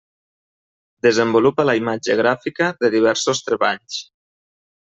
Desenvolupa 1.07 1.67
la 1.71 1.77
imatge 1.81 2.17
gràfica 2.23 2.71
de 2.81 2.93
diversos 2.97 3.47
treballs. 3.51 4.01